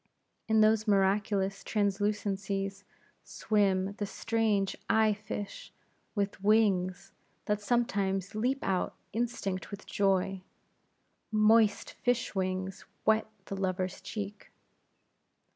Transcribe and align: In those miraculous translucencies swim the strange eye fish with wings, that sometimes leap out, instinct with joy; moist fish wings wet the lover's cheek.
In 0.47 0.61
those 0.61 0.87
miraculous 0.87 1.63
translucencies 1.63 2.83
swim 3.23 3.93
the 3.99 4.07
strange 4.07 4.75
eye 4.89 5.13
fish 5.13 5.71
with 6.15 6.43
wings, 6.43 7.11
that 7.45 7.61
sometimes 7.61 8.33
leap 8.33 8.63
out, 8.63 8.95
instinct 9.13 9.69
with 9.69 9.85
joy; 9.85 10.41
moist 11.31 11.91
fish 12.01 12.33
wings 12.33 12.83
wet 13.05 13.27
the 13.45 13.55
lover's 13.55 14.01
cheek. 14.01 14.51